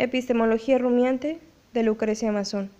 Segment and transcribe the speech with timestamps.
[0.00, 1.40] Epistemología rumiante
[1.74, 2.70] de Lucrecia Mazón.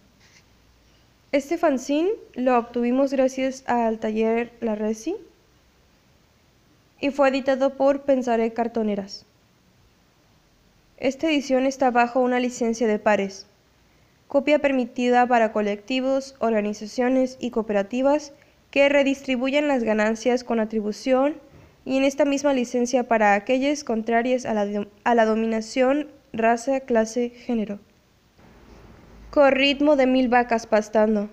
[1.32, 5.17] Este fanzine lo obtuvimos gracias al taller La Resi
[6.98, 9.27] y fue editado por Pensaré Cartoneras.
[10.96, 13.47] Esta edición está bajo una licencia de pares,
[14.27, 18.32] copia permitida para colectivos, organizaciones y cooperativas
[18.71, 21.37] que redistribuyen las ganancias con atribución
[21.84, 27.80] y en esta misma licencia para aquellas contrarias a la dominación raza, clase, género.
[29.30, 31.28] Con ritmo de mil vacas pastando.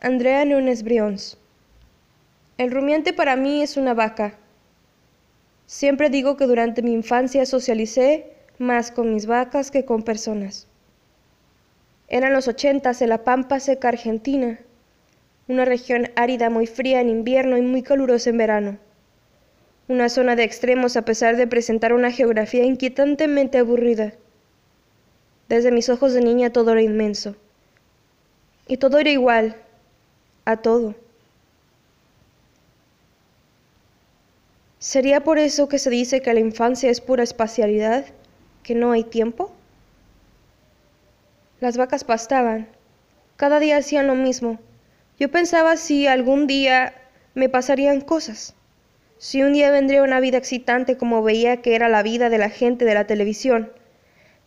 [0.00, 1.38] Andrea Nunes Brions.
[2.58, 4.38] El rumiante para mí es una vaca.
[5.66, 10.68] Siempre digo que durante mi infancia socialicé más con mis vacas que con personas.
[12.08, 14.58] Eran los ochentas en la pampa seca argentina,
[15.48, 18.85] una región árida muy fría en invierno y muy calurosa en verano
[19.88, 24.14] una zona de extremos a pesar de presentar una geografía inquietantemente aburrida.
[25.48, 27.36] Desde mis ojos de niña todo era inmenso.
[28.66, 29.56] Y todo era igual,
[30.44, 30.96] a todo.
[34.80, 38.06] ¿Sería por eso que se dice que la infancia es pura espacialidad,
[38.64, 39.52] que no hay tiempo?
[41.60, 42.68] Las vacas pastaban,
[43.36, 44.58] cada día hacían lo mismo.
[45.18, 46.92] Yo pensaba si algún día
[47.34, 48.55] me pasarían cosas.
[49.18, 52.50] Si un día vendría una vida excitante como veía que era la vida de la
[52.50, 53.72] gente de la televisión,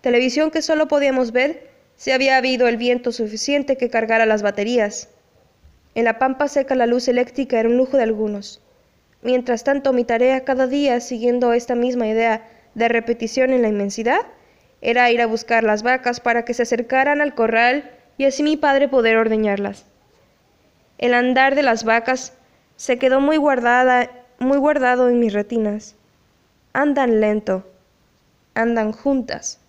[0.01, 5.09] televisión que solo podíamos ver si había habido el viento suficiente que cargara las baterías.
[5.95, 8.61] En la pampa seca la luz eléctrica era un lujo de algunos.
[9.21, 14.21] Mientras tanto, mi tarea cada día, siguiendo esta misma idea de repetición en la inmensidad,
[14.81, 18.55] era ir a buscar las vacas para que se acercaran al corral y así mi
[18.55, 19.85] padre poder ordeñarlas.
[20.99, 22.33] El andar de las vacas
[22.77, 25.95] se quedó muy guardada muy guardado en mis retinas.
[26.73, 27.65] Andan lento,
[28.53, 29.59] andan juntas.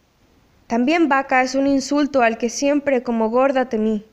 [0.67, 4.05] También vaca es un insulto al que siempre como gorda temí.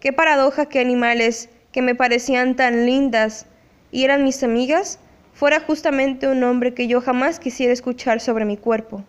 [0.00, 3.46] Qué paradoja que animales que me parecían tan lindas
[3.90, 4.98] y eran mis amigas,
[5.32, 9.04] fuera justamente un nombre que yo jamás quisiera escuchar sobre mi cuerpo.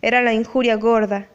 [0.00, 1.26] Era la injuria gorda.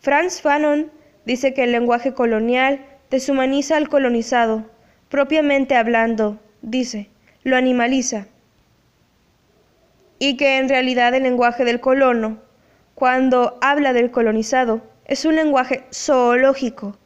[0.00, 0.90] Franz Fanon
[1.24, 4.64] dice que el lenguaje colonial deshumaniza al colonizado,
[5.08, 7.11] propiamente hablando, dice,
[7.44, 8.26] lo animaliza.
[10.18, 12.38] Y que en realidad el lenguaje del colono,
[12.94, 16.96] cuando habla del colonizado, es un lenguaje zoológico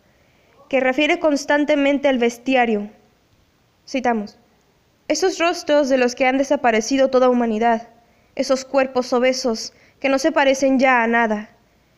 [0.69, 2.91] que refiere constantemente al bestiario.
[3.89, 4.39] Citamos,
[5.09, 7.89] esos rostros de los que han desaparecido toda humanidad,
[8.35, 11.51] esos cuerpos obesos que no se parecen ya a nada,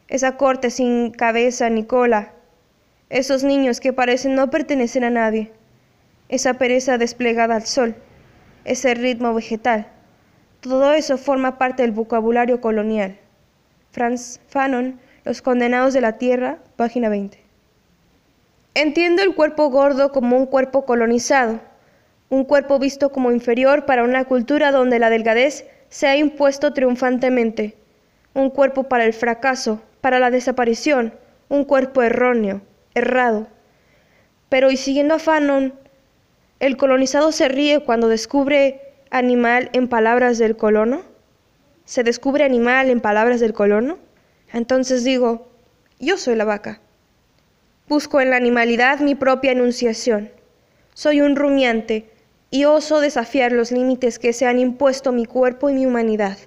[0.07, 2.33] esa corte sin cabeza ni cola,
[3.11, 5.51] esos niños que parecen no pertenecer a nadie,
[6.29, 7.97] esa pereza desplegada al sol
[8.69, 9.87] ese ritmo vegetal.
[10.61, 13.19] Todo eso forma parte del vocabulario colonial.
[13.91, 17.39] Franz Fanon, Los condenados de la tierra, página 20.
[18.75, 21.61] Entiendo el cuerpo gordo como un cuerpo colonizado,
[22.29, 27.77] un cuerpo visto como inferior para una cultura donde la delgadez se ha impuesto triunfantemente,
[28.35, 31.15] un cuerpo para el fracaso, para la desaparición,
[31.49, 32.61] un cuerpo erróneo,
[32.95, 33.49] errado.
[34.49, 35.75] Pero y siguiendo a Fanon,
[36.61, 38.81] ¿El colonizado se ríe cuando descubre
[39.11, 41.03] animal en palabras del colono?
[41.85, 43.99] ¿Se descubre animal en palabras del colono?
[44.53, 45.53] Entonces digo,
[46.01, 46.81] yo soy la vaca.
[47.89, 50.33] Busco en la animalidad mi propia enunciación.
[50.95, 52.11] Soy un rumiante
[52.51, 56.39] y oso desafiar los límites que se han impuesto mi cuerpo y mi humanidad.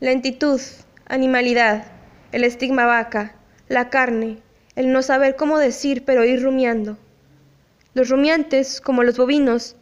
[0.00, 0.60] Lentitud,
[1.06, 1.86] animalidad,
[2.32, 3.34] el estigma vaca,
[3.68, 4.38] la carne,
[4.76, 6.98] el no saber cómo decir pero ir rumiando.
[7.92, 9.76] Los rumiantes, como los bovinos,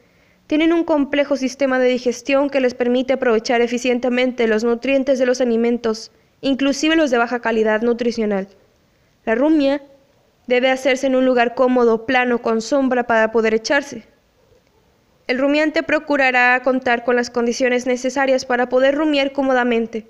[0.46, 5.42] tienen un complejo sistema de digestión que les permite aprovechar eficientemente los nutrientes de los
[5.42, 6.10] alimentos,
[6.41, 8.48] inclusive los de baja calidad nutricional.
[9.26, 9.82] La rumia
[10.46, 14.04] debe hacerse en un lugar cómodo, plano, con sombra para poder echarse.
[15.26, 20.08] El rumiante procurará contar con las condiciones necesarias para poder rumiar cómodamente.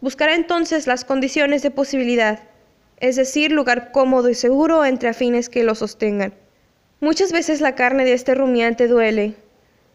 [0.00, 2.44] Buscará entonces las condiciones de posibilidad,
[2.96, 6.32] es decir, lugar cómodo y seguro entre afines que lo sostengan.
[6.98, 9.34] Muchas veces la carne de este rumiante duele.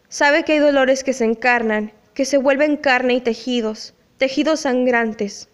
[0.08, 5.48] Sabe que hay dolores que se encarnan, que se vuelven carne y tejidos, tejidos sangrantes.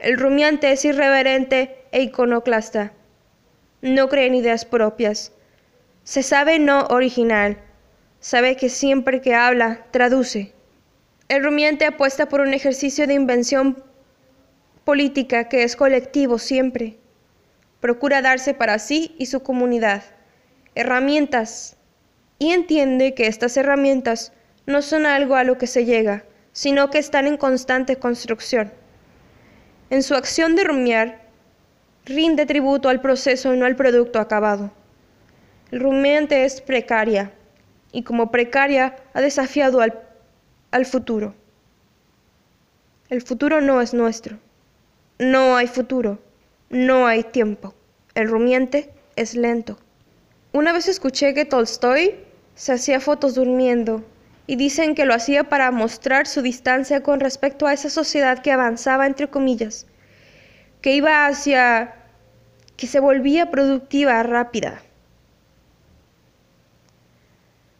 [0.00, 2.92] El rumiante es irreverente e iconoclasta.
[3.82, 5.30] No cree en ideas propias.
[6.02, 7.56] Se sabe no original.
[8.18, 10.54] Sabe que siempre que habla, traduce.
[11.28, 13.80] El rumiante apuesta por un ejercicio de invención
[14.84, 16.96] política que es colectivo siempre.
[17.78, 20.02] Procura darse para sí y su comunidad
[20.74, 21.76] herramientas
[22.38, 24.32] y entiende que estas herramientas
[24.66, 28.72] no son algo a lo que se llega, sino que están en constante construcción.
[29.90, 31.20] En su acción de rumiar,
[32.06, 34.72] rinde tributo al proceso y no al producto acabado.
[35.70, 37.32] El rumiante es precaria
[37.92, 40.00] y como precaria ha desafiado al,
[40.70, 41.34] al futuro.
[43.08, 44.38] El futuro no es nuestro.
[45.18, 46.18] No hay futuro.
[46.70, 47.74] No hay tiempo.
[48.14, 49.78] El rumiante es lento.
[50.54, 52.14] Una vez escuché que Tolstoy
[52.54, 54.04] se hacía fotos durmiendo
[54.46, 58.52] y dicen que lo hacía para mostrar su distancia con respecto a esa sociedad que
[58.52, 59.88] avanzaba entre comillas,
[60.80, 61.96] que iba hacia
[62.76, 64.80] que se volvía productiva rápida.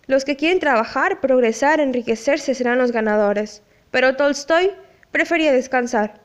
[0.08, 3.62] Los que quieren trabajar, progresar, enriquecerse serán los ganadores,
[3.92, 4.72] pero Tolstoy
[5.12, 6.20] prefería descansar.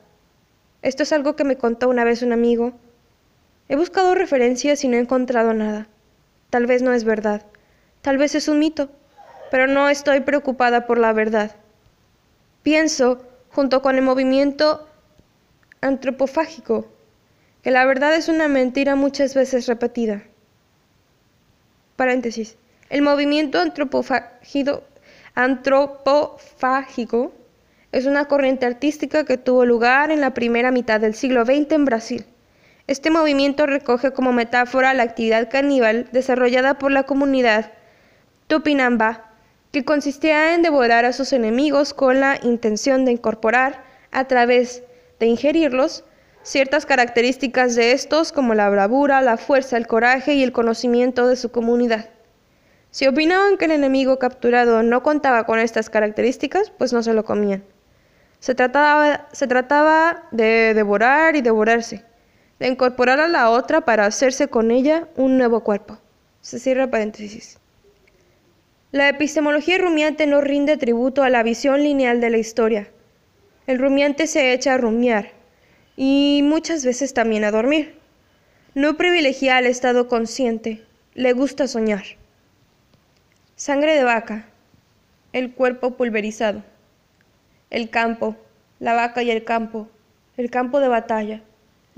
[0.82, 2.72] Esto es algo que me contó una vez un amigo.
[3.68, 5.86] He buscado referencias y no he encontrado nada.
[6.50, 7.42] Tal vez no es verdad,
[8.02, 8.90] tal vez es un mito,
[9.50, 11.56] pero no estoy preocupada por la verdad.
[12.62, 14.86] Pienso, junto con el movimiento
[15.80, 16.86] antropofágico,
[17.62, 20.22] que la verdad es una mentira muchas veces repetida.
[21.96, 22.56] Paréntesis.
[22.88, 24.82] El movimiento antropofágico
[27.92, 31.84] es una corriente artística que tuvo lugar en la primera mitad del siglo XX en
[31.84, 32.26] Brasil.
[32.86, 37.72] Este movimiento recoge como metáfora la actividad caníbal desarrollada por la comunidad
[38.46, 39.30] Tupinamba,
[39.72, 44.82] que consistía en devorar a sus enemigos con la intención de incorporar, a través
[45.20, 46.04] de ingerirlos,
[46.42, 51.36] ciertas características de estos como la bravura, la fuerza, el coraje y el conocimiento de
[51.36, 52.10] su comunidad.
[52.90, 57.24] Si opinaban que el enemigo capturado no contaba con estas características, pues no se lo
[57.24, 57.62] comían.
[58.40, 62.04] Se trataba, se trataba de devorar y devorarse,
[62.60, 65.98] de incorporar a la otra para hacerse con ella un nuevo cuerpo.
[66.42, 67.58] Se cierra paréntesis.
[68.92, 72.90] La epistemología rumiante no rinde tributo a la visión lineal de la historia.
[73.66, 75.30] El rumiante se echa a rumiar,
[75.96, 77.98] y muchas veces también a dormir.
[78.74, 80.84] No privilegia el estado consciente,
[81.14, 82.04] le gusta soñar.
[83.56, 84.46] Sangre de vaca,
[85.32, 86.62] el cuerpo pulverizado,
[87.70, 88.36] el campo,
[88.80, 89.88] la vaca y el campo,
[90.36, 91.42] el campo de batalla,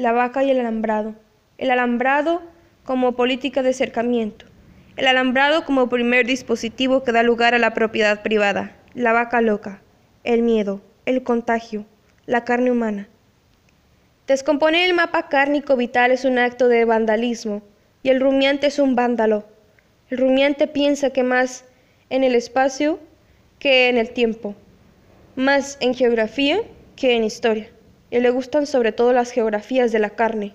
[0.03, 1.15] la vaca y el alambrado,
[1.59, 2.43] el alambrado
[2.83, 4.47] como política de acercamiento,
[4.97, 9.81] el alambrado como primer dispositivo que da lugar a la propiedad privada, la vaca loca,
[10.25, 11.87] el miedo, el contagio,
[12.27, 13.09] la carne humana.
[14.27, 17.63] Descomponer el mapa cárnico vital es un acto de vandalismo
[18.03, 19.45] y el rumiante es un vándalo.
[20.11, 21.65] El rumiante piensa que más
[22.11, 22.99] en el espacio
[23.61, 24.57] que en el tiempo,
[25.37, 26.59] más en geografía
[26.97, 27.69] que en historia.
[28.13, 30.55] Y le gustan sobre todo las geografías de la carne.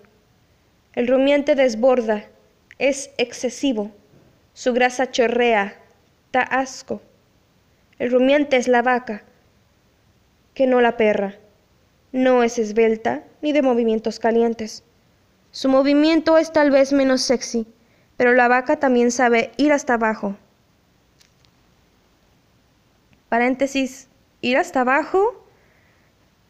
[0.93, 2.25] El rumiante desborda,
[2.77, 3.89] es excesivo,
[4.53, 5.75] su grasa chorrea,
[6.31, 7.01] da asco.
[7.97, 9.23] El rumiante es la vaca,
[10.53, 11.33] que no la perra.
[12.11, 14.83] No es esbelta ni de movimientos calientes.
[15.49, 17.65] Su movimiento es tal vez menos sexy,
[18.17, 20.37] pero la vaca también sabe ir hasta abajo.
[23.29, 24.09] Paréntesis,
[24.41, 25.46] ir hasta abajo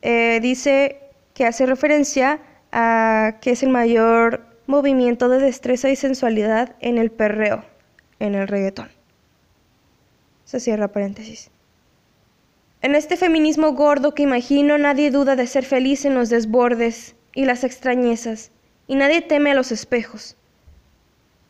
[0.02, 1.00] eh, dice
[1.34, 2.40] que hace referencia
[2.72, 7.64] a que es el mayor movimiento de destreza y sensualidad en el perreo,
[8.20, 8.90] en el reggaetón.
[10.44, 11.52] Se cierra paréntesis.
[12.82, 17.46] En este feminismo gordo que imagino nadie duda de ser feliz en los desbordes y
[17.46, 18.52] las extrañezas,
[18.88, 20.38] y nadie teme a los espejos.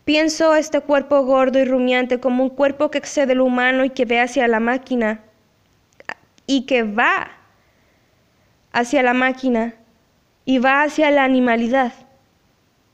[0.05, 4.05] Pienso este cuerpo gordo y rumiante como un cuerpo que excede lo humano y que
[4.05, 5.21] ve hacia la máquina,
[6.45, 7.36] y que va
[8.71, 9.73] hacia la máquina,
[10.45, 11.93] y va hacia la animalidad,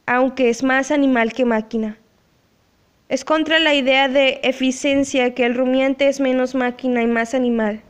[0.06, 1.98] aunque es más animal que máquina.
[3.10, 7.82] Es contra la idea de eficiencia que el rumiante es menos máquina y más animal.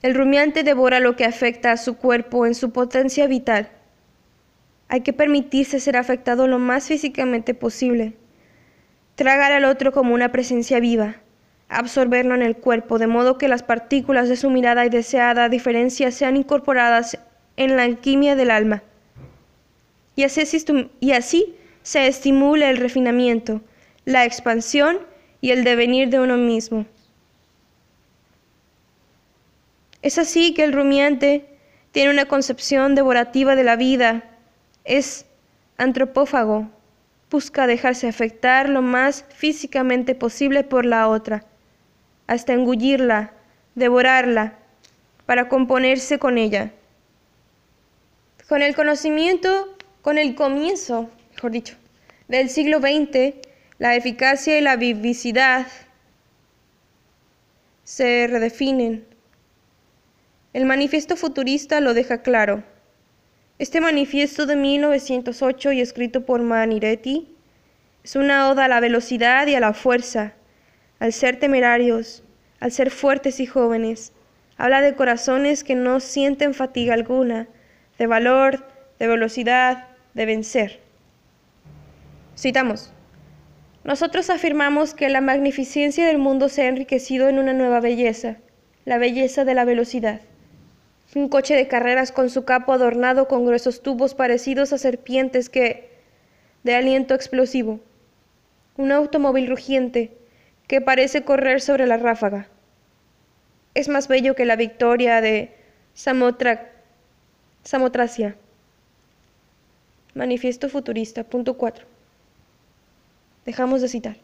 [0.00, 3.68] El rumiante devora lo que afecta a su cuerpo en su potencia vital.
[4.86, 8.14] Hay que permitirse ser afectado lo más físicamente posible.
[9.16, 11.16] Tragar al otro como una presencia viva.
[11.68, 16.10] Absorberlo en el cuerpo, de modo que las partículas de su mirada y deseada diferencia
[16.10, 17.18] sean incorporadas
[17.56, 18.82] en la alquimia del alma.
[20.16, 20.42] Y así,
[21.00, 23.60] y así se estimula el refinamiento,
[24.04, 24.98] la expansión
[25.40, 26.86] y el devenir de uno mismo.
[30.02, 31.44] Es así que el rumiante
[31.92, 34.24] tiene una concepción devorativa de la vida,
[34.84, 35.26] es
[35.76, 36.68] antropófago,
[37.30, 41.44] busca dejarse afectar lo más físicamente posible por la otra,
[42.28, 43.32] hasta engullirla,
[43.74, 44.52] devorarla,
[45.26, 46.70] para componerse con ella.
[48.48, 51.74] Con el conocimiento, con el comienzo, mejor dicho,
[52.28, 53.34] del siglo XX,
[53.78, 55.66] la eficacia y la vivicidad
[57.82, 59.08] se redefinen
[60.54, 62.64] el manifiesto futurista lo deja claro.
[63.58, 67.28] Este manifiesto de 1908 y escrito por Maniretti
[68.02, 70.32] es una oda a la velocidad y a la fuerza,
[70.98, 72.22] al ser temerarios,
[72.60, 74.12] al ser fuertes y jóvenes.
[74.56, 77.48] Habla de corazones que no sienten fatiga alguna,
[77.98, 78.66] de valor,
[78.98, 80.80] de velocidad, de vencer.
[82.36, 82.92] Citamos.
[83.84, 88.36] Nosotros afirmamos que la magnificencia del mundo se ha enriquecido en una nueva belleza,
[88.84, 90.20] la belleza de la velocidad.
[91.14, 95.90] Un coche de carreras con su capo adornado con gruesos tubos parecidos a serpientes que...
[96.64, 97.80] de aliento explosivo.
[98.76, 100.17] Un automóvil rugiente
[100.68, 102.46] que parece correr sobre la ráfaga.
[103.74, 105.52] Es más bello que la victoria de
[105.94, 106.70] Samotra...
[107.64, 108.36] Samotracia.
[110.14, 111.86] Manifiesto futurista, punto 4.
[113.44, 114.16] Dejamos de citar.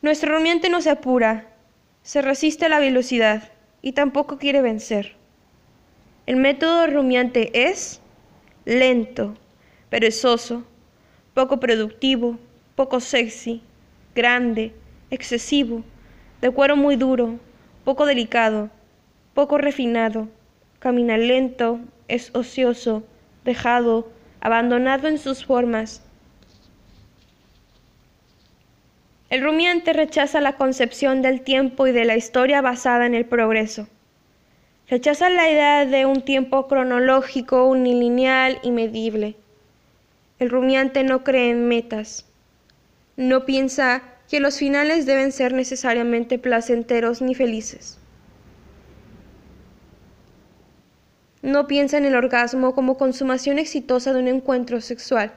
[0.00, 1.46] Nuestro rumiante no se apura,
[2.02, 3.50] se resiste a la velocidad
[3.82, 5.14] y tampoco quiere vencer.
[6.26, 8.00] El método rumiante es
[8.64, 9.36] lento,
[9.90, 10.64] perezoso,
[11.34, 12.38] poco productivo,
[12.76, 13.62] poco sexy,
[14.14, 14.72] grande,
[15.10, 15.82] excesivo,
[16.40, 17.38] de cuero muy duro,
[17.84, 18.70] poco delicado,
[19.34, 20.28] poco refinado,
[20.78, 23.02] camina lento, es ocioso,
[23.44, 24.08] dejado,
[24.40, 26.02] abandonado en sus formas,
[29.32, 33.88] El rumiante rechaza la concepción del tiempo y de la historia basada en el progreso.
[34.90, 39.36] Rechaza la idea de un tiempo cronológico, unilineal y medible.
[40.38, 42.30] El rumiante no cree en metas.
[43.16, 47.98] No piensa que los finales deben ser necesariamente placenteros ni felices.
[51.42, 55.32] No piensa en el orgasmo como consumación exitosa de un encuentro sexual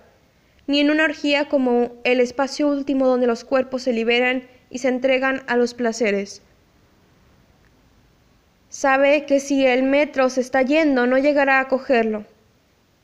[0.67, 4.87] ni en una orgía como el espacio último donde los cuerpos se liberan y se
[4.87, 6.41] entregan a los placeres.
[8.69, 12.25] Sabe que si el metro se está yendo no llegará a cogerlo,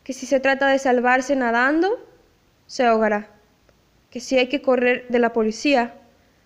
[0.03, 2.07] que si se trata de salvarse nadando,
[2.65, 3.29] se ahogará,
[4.11, 5.95] que si hay que correr de la policía,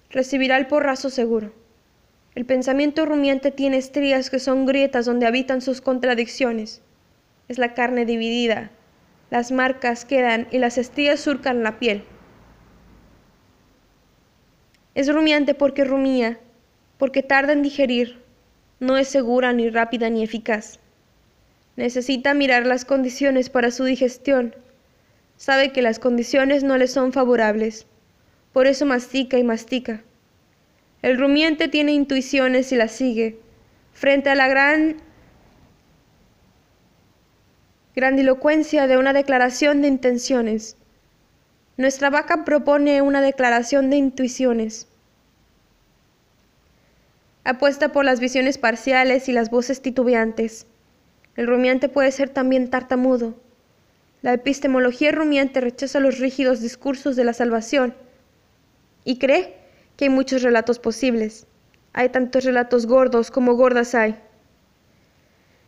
[0.09, 1.51] recibirá el porrazo seguro.
[2.35, 6.81] El pensamiento rumiante tiene estrías que son grietas donde habitan sus contradicciones.
[7.49, 8.71] Es la carne dividida,
[9.29, 12.03] las marcas quedan y las estrías surcan la piel.
[14.93, 16.39] Es rumiante porque rumía,
[16.97, 18.21] porque tarda en digerir,
[18.79, 20.79] no es segura ni rápida ni eficaz.
[21.75, 24.55] Necesita mirar las condiciones para su digestión.
[25.37, 27.87] Sabe que las condiciones no le son favorables,
[28.53, 30.01] por eso mastica y mastica.
[31.01, 33.37] El rumiante tiene intuiciones y las sigue.
[33.93, 34.97] Frente a la gran
[37.95, 40.77] grandilocuencia de una declaración de intenciones.
[41.77, 44.87] Nuestra vaca propone una declaración de intuiciones.
[47.43, 50.65] Apuesta por las visiones parciales y las voces titubeantes.
[51.35, 53.35] El rumiante puede ser también tartamudo.
[54.25, 57.93] La epistemología rumiante rechaza los rígidos discursos de la salvación
[59.03, 59.55] y cree
[59.95, 61.45] que hay muchos relatos posibles.
[61.93, 64.15] Hay tantos relatos gordos como gordas hay.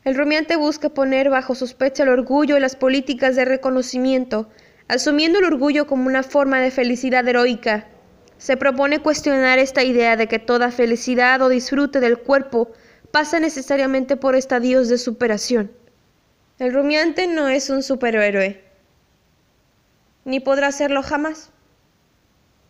[0.04, 4.50] El rumiante busca poner bajo sospecha el orgullo y las políticas de reconocimiento,
[4.88, 7.86] asumiendo el orgullo como una forma de felicidad heroica.
[8.40, 12.72] Se propone cuestionar esta idea de que toda felicidad o disfrute del cuerpo
[13.12, 15.70] pasa necesariamente por estadios de superación.
[16.60, 18.60] El rumiante no es un superhéroe,
[20.26, 21.52] ni podrá serlo jamás.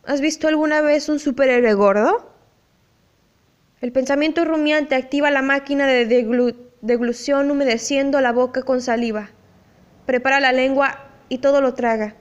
[0.06, 2.30] ¿Has visto alguna vez un superhéroe gordo?
[3.80, 6.06] El pensamiento rumiante activa la máquina de
[6.82, 9.30] deglución humedeciendo la boca con saliva.
[10.06, 12.16] Prepara la lengua y todo lo traga.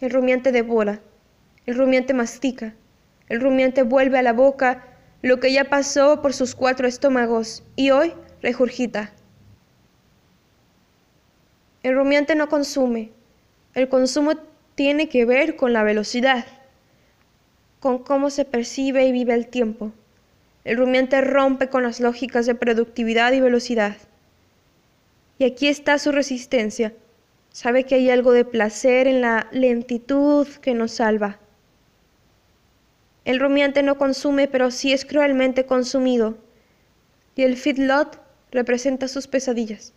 [0.00, 1.00] El rumiante devora.
[1.64, 2.74] El rumiante mastica.
[3.28, 4.84] El rumiante vuelve a la boca
[5.22, 9.12] lo que ya pasó por sus cuatro estómagos y hoy regurgita.
[11.82, 13.12] El rumiante no consume.
[13.74, 14.32] El consumo
[14.74, 16.44] tiene que ver con la velocidad,
[17.80, 19.92] con cómo se percibe y vive el tiempo.
[20.64, 23.96] El rumiante rompe con las lógicas de productividad y velocidad.
[25.38, 26.92] Y aquí está su resistencia.
[27.50, 31.38] Sabe que hay algo de placer en la lentitud que nos salva.
[33.24, 36.38] El rumiante no consume, pero sí es cruelmente consumido.
[37.36, 38.20] Y el feedlot
[38.50, 39.92] representa sus pesadillas.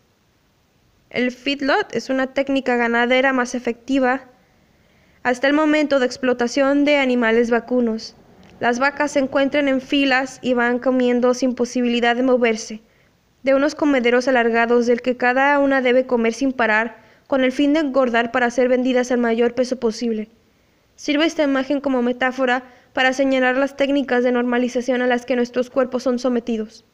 [1.11, 4.29] El feedlot es una técnica ganadera más efectiva
[5.23, 8.15] hasta el momento de explotación de animales vacunos.
[8.61, 12.81] Las vacas se encuentran en filas y van comiendo sin posibilidad de moverse,
[13.43, 17.73] de unos comederos alargados del que cada una debe comer sin parar, con el fin
[17.73, 20.29] de engordar para ser vendidas al mayor peso posible.
[20.95, 22.63] Sirve esta imagen como metáfora
[22.93, 26.85] para señalar las técnicas de normalización a las que nuestros cuerpos son sometidos.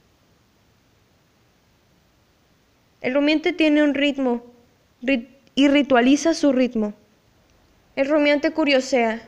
[3.07, 4.43] El rumiante tiene un ritmo
[5.55, 6.93] y ritualiza su ritmo.
[7.95, 9.21] El rumiante curiosea.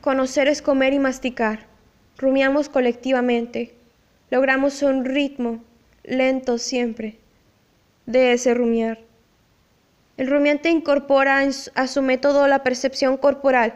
[0.00, 1.60] Conocer es comer y masticar.
[2.18, 3.72] Rumiamos colectivamente.
[4.32, 5.62] Logramos un ritmo,
[6.02, 7.20] lento siempre,
[8.06, 8.98] de ese rumiar.
[10.16, 11.38] El rumiante incorpora
[11.76, 13.74] a su método la percepción corporal,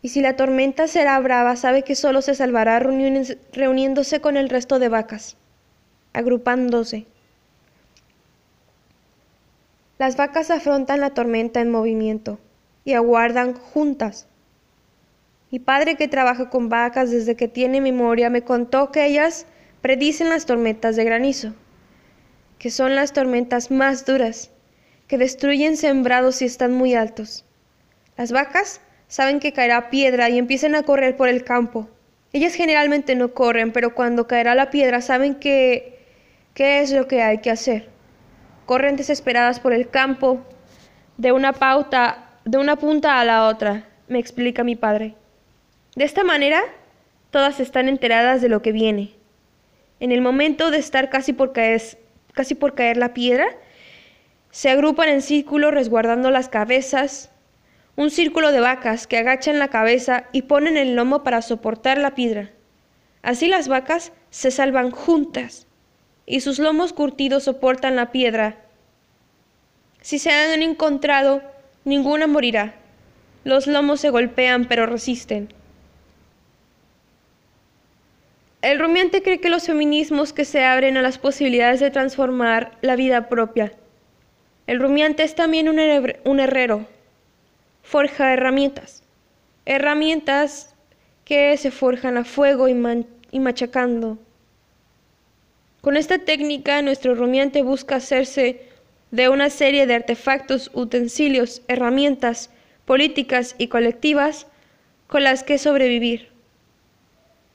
[0.00, 4.78] y si la tormenta será brava, sabe que solo se salvará reuniéndose con el resto
[4.78, 5.36] de vacas,
[6.12, 7.08] agrupándose.
[10.00, 12.38] Las vacas afrontan la tormenta en movimiento
[12.86, 14.28] y aguardan juntas.
[15.50, 19.44] Mi padre, que trabaja con vacas desde que tiene memoria, me contó que ellas
[19.82, 21.52] predicen las tormentas de granizo,
[22.58, 24.50] que son las tormentas más duras
[25.06, 27.44] que destruyen sembrados y están muy altos.
[28.16, 31.90] Las vacas saben que caerá piedra y empiezan a correr por el campo.
[32.32, 35.98] Ellas generalmente no corren, pero cuando caerá la piedra saben que
[36.54, 37.89] qué es lo que hay que hacer.
[38.70, 40.46] Corren desesperadas por el campo,
[41.16, 45.16] de una pauta, de una punta a la otra, me explica mi padre.
[45.96, 46.60] De esta manera,
[47.32, 49.10] todas están enteradas de lo que viene.
[49.98, 51.82] En el momento de estar casi por caer,
[52.32, 53.48] casi por caer la piedra,
[54.52, 57.32] se agrupan en círculo resguardando las cabezas,
[57.96, 62.14] un círculo de vacas que agachan la cabeza y ponen el lomo para soportar la
[62.14, 62.50] piedra.
[63.22, 65.66] Así las vacas se salvan juntas
[66.30, 68.56] y sus lomos curtidos soportan la piedra.
[70.00, 71.42] Si se han encontrado,
[71.84, 72.74] ninguna morirá.
[73.44, 75.52] Los lomos se golpean pero resisten.
[78.62, 82.96] El rumiante cree que los feminismos que se abren a las posibilidades de transformar la
[82.96, 83.72] vida propia
[84.70, 86.86] el rumiante es también un, herrero.
[87.82, 89.02] Forja herramientas.
[89.66, 90.76] Herramientas
[91.24, 94.16] que se forjan a fuego y, y machacando.
[95.80, 98.68] Con esta técnica, nuestro rumiante busca hacerse
[99.10, 102.50] de una serie de artefactos, utensilios, herramientas,
[102.84, 104.46] políticas y colectivas
[105.06, 106.28] con las que sobrevivir.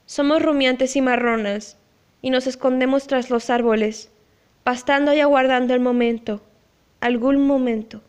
[0.05, 1.77] Somos rumiantes y marronas,
[2.21, 4.09] y nos escondemos tras los árboles,
[4.63, 6.41] pastando y aguardando el momento
[7.05, 8.01] algún momento.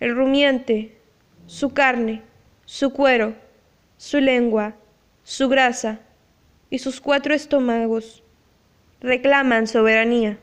[0.00, 0.98] El rumiante,
[1.46, 2.22] su carne,
[2.64, 3.36] su cuero,
[3.96, 4.74] su lengua,
[5.22, 6.00] su grasa
[6.70, 8.24] y sus cuatro estómagos
[9.00, 10.38] reclaman soberanía.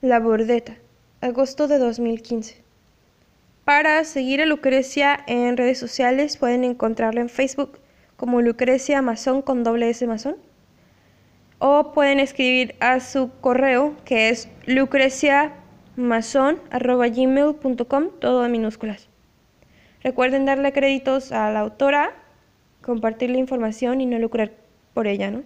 [0.00, 0.76] La Bordeta,
[1.20, 2.64] agosto de 2015.
[3.64, 7.78] Para seguir a Lucrecia en redes sociales pueden encontrarla en Facebook
[8.16, 10.36] como Lucrecia Amazon con doble S Amazon
[11.58, 15.52] o pueden escribir a su correo que es lucrecia
[15.96, 19.08] mason.gmail.com, todo en minúsculas.
[20.02, 22.12] Recuerden darle créditos a la autora,
[22.82, 24.50] compartir la información y no lucrar
[24.92, 25.44] por ella, ¿no?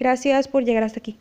[0.00, 1.18] Gracias por llegar hasta aquí.